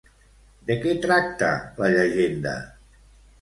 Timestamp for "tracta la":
1.03-1.91